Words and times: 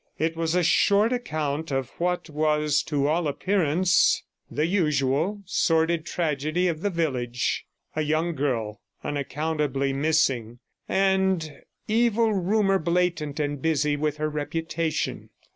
It 0.17 0.35
was 0.35 0.55
a 0.55 0.63
short 0.63 1.13
account 1.13 1.69
of 1.69 1.91
what 1.99 2.27
was 2.27 2.81
to 2.87 3.05
all 3.07 3.27
appearance 3.27 4.23
the 4.49 4.65
usual 4.65 5.43
sordid 5.45 6.07
tragedy 6.07 6.67
of 6.67 6.81
the 6.81 6.89
village— 6.89 7.67
a 7.95 8.01
young 8.01 8.33
girl 8.33 8.81
unaccountably 9.03 9.93
missing, 9.93 10.57
and 10.89 11.61
evil 11.87 12.33
rumour 12.33 12.79
blatant 12.79 13.39
and 13.39 13.61
busy 13.61 13.95
with 13.95 14.17
her 14.17 14.27
reputation. 14.27 15.29